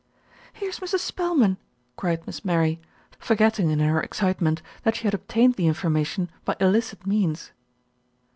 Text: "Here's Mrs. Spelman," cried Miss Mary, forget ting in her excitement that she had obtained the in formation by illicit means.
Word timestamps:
"Here's 0.53 0.79
Mrs. 0.79 1.01
Spelman," 1.01 1.57
cried 1.95 2.25
Miss 2.25 2.43
Mary, 2.43 2.81
forget 3.19 3.53
ting 3.53 3.69
in 3.69 3.77
her 3.77 4.01
excitement 4.01 4.63
that 4.81 4.95
she 4.95 5.03
had 5.03 5.13
obtained 5.13 5.53
the 5.53 5.67
in 5.67 5.75
formation 5.75 6.31
by 6.43 6.55
illicit 6.59 7.05
means. 7.05 7.51